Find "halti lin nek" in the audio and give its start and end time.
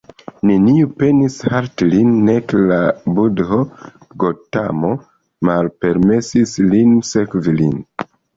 1.51-2.53